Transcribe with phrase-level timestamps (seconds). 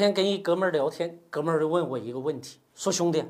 [0.00, 3.22] 天跟一哥们儿聊天，哥们儿就问我一个问题，说兄弟，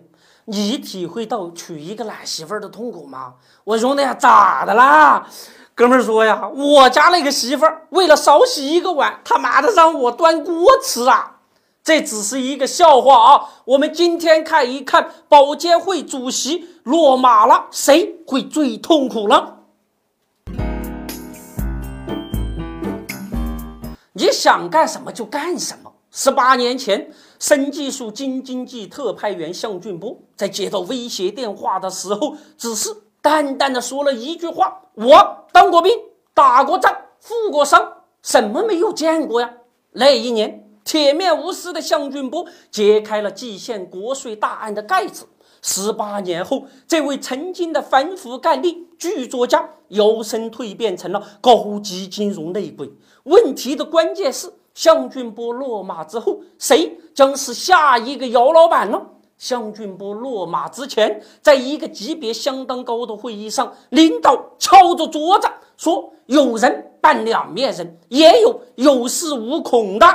[0.45, 3.35] 你体会到娶一个懒媳妇儿的痛苦吗？
[3.65, 5.27] 我兄弟咋的啦？
[5.75, 11.39] 哥们儿说呀，我家那个媳妇儿为了少洗一个碗，他妈的让我端锅吃啊！
[11.83, 13.49] 这只是一个笑话啊！
[13.65, 19.57] 我们今天看一看保监会主席落马了，谁会最痛苦呢？
[24.13, 25.90] 你想干什么就干什么。
[26.13, 32.91] 十八年前，省技术京津冀特派员向俊波在接到威胁电话的时候，只是
[33.23, 35.93] 淡淡的说了一句话：“我当过兵，
[36.35, 39.53] 打过仗，负过伤，什么没有见过呀？”
[39.93, 40.67] 那一年。
[40.83, 45.29] 铁面无私的向俊波揭开了蓟县国税大案的盖子。
[45.63, 52.91] 十八年后，这位曾经的反腐干吏、剧作家，摇身蜕变成了高级金融内鬼。
[53.25, 54.51] 问题的关键是，
[54.81, 58.99] 向俊波落马之后，谁将是下一个姚老板呢？
[59.37, 70.07] 向俊波落马之前，在一个级别相当高的会议上，领导敲着桌子说：“有人扮两面人，也有有恃无恐的。”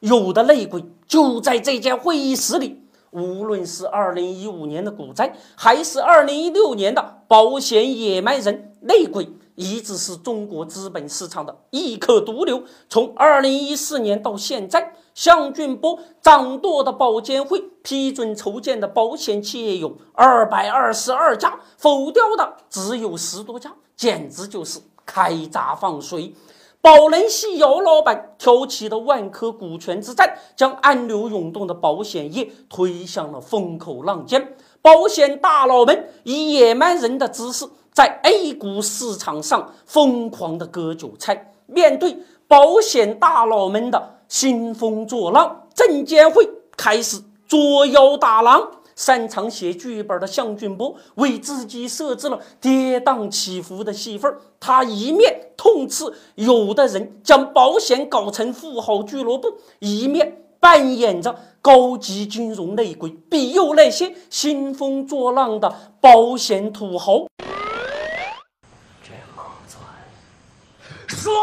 [0.00, 2.82] 有的内鬼就在这间会议室里。
[3.14, 12.64] 无论是二零一五年的股灾，还是二零一六年的保险野蛮人，内鬼一直是中国资本市场的一颗毒瘤。
[12.88, 26.34] 从二零一四年到现在，向俊波掌舵的保监会批准筹建的保险企业有二百二十二家，否掉的只有十多家，简直就是开闸放水。
[26.84, 34.54] 宝能系姚老板挑起的万科股权之战，将暗流涌动的保险业推向了风口浪尖。
[34.82, 41.54] 保险大佬们以野蛮人的姿势，在 A 股市场上疯狂的割韭菜。
[41.64, 48.70] 面对保险大佬们的兴风作浪，证监会开始捉妖打狼。
[48.96, 56.04] 擅长写剧本的向俊波为自己设置了跌宕起伏的戏份他一面痛斥
[56.36, 59.48] 有的人将保险搞成富豪俱乐部，
[59.80, 67.26] 一面扮演着高级金融内鬼，庇佑那些兴风作浪的保险土豪。
[71.08, 71.34] 爽！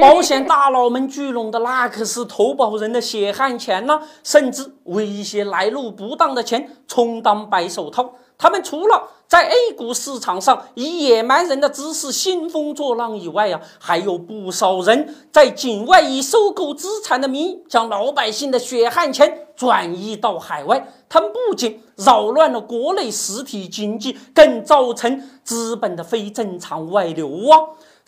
[0.00, 8.12] 保险大佬们聚拢的那可是投保人的血汗钱呐，甚至为一些来路不当的钱充当白手套。
[8.38, 20.88] 他们除了在 A 股市场上以野蛮人的姿势兴风作浪以外啊，还有不少人在境外以收购资产的名义，将老百姓的血汗钱转移到海外。
[21.06, 27.60] 他们不仅扰乱了国内实体经济，更造成资本的非正常外流啊！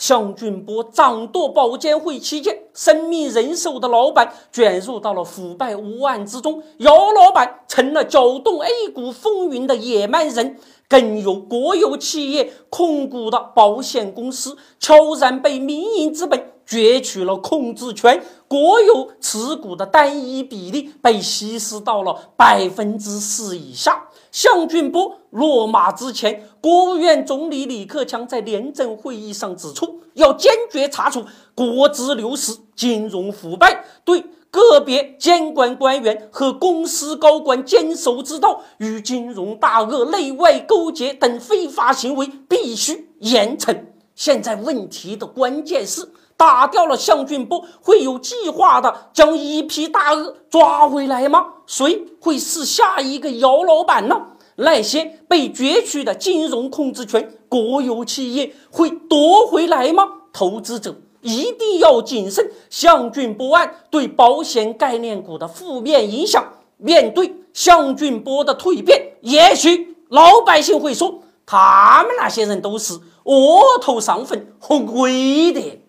[0.02, 10.58] 向俊波掌舵保监会期间，生命人寿的老板卷入到了腐败污案之中，姚老板成了搅动 A 股风云的野蛮人，
[10.88, 24.08] 更有国有企业控股的保险公司悄然被民营资本攫取了控制权，国有持股的单一比例被稀释到了百分之四以下。
[24.32, 43.91] 向俊波落马之前，国务院总理李克强在廉政会议上指出，要坚决查处国资流失、金融腐败，对个别监管官员和公司高管监守之道、与金融大鳄内外勾结等非法行为必须严惩。
[44.22, 51.44] 现在问题的关键是，打掉了向俊波，会有计划的将一批大鳄抓回来吗？
[51.66, 54.14] 谁会是下一个姚老板呢？
[54.54, 60.06] 那些被攫取的金融控制权，国有企业会夺回来吗？
[60.32, 62.48] 投资者一定要谨慎。
[62.70, 66.44] 向俊波案对保险概念股的负面影响，
[66.76, 75.80] 面对向俊波的蜕变，也许老百姓会说，他们那些人都是窝头上坟，红鬼的。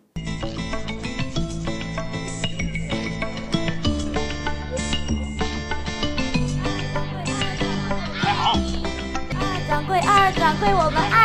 [10.35, 11.22] 掌柜，我们爱。